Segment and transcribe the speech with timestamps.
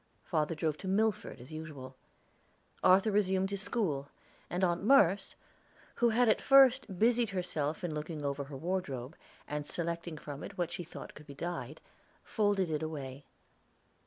[0.23, 1.95] Father drove to Milford as usual;
[2.83, 4.09] Arthur resumed his school,
[4.49, 5.35] and Aunt Merce,
[5.93, 9.15] who had at first busied herself in looking over her wardrobe,
[9.47, 11.81] and selecting from it what she thought could be dyed,
[12.23, 13.25] folded it away.